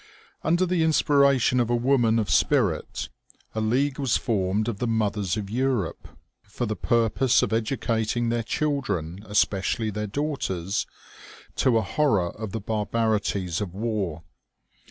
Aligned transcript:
Under 0.43 0.65
the 0.65 0.81
inspiration 0.81 1.59
of 1.59 1.69
a 1.69 1.75
woman 1.75 2.17
of 2.17 2.27
spirit, 2.31 3.09
a 3.53 3.61
league 3.61 3.99
was 3.99 4.17
formed 4.17 4.67
of 4.67 4.79
the 4.79 4.87
mothers 4.87 5.37
of 5.37 5.47
Europe, 5.51 6.07
for 6.43 6.65
the 6.65 6.75
purpose 6.75 7.43
of 7.43 7.53
educating 7.53 8.29
their 8.29 8.41
children, 8.41 9.19
especially 9.27 9.91
their 9.91 10.07
daughters, 10.07 10.87
to 11.57 11.77
a 11.77 11.83
horror 11.83 12.31
of 12.31 12.51
the 12.51 12.59
barbarities 12.59 13.61
of 13.61 13.75
war. 13.75 14.23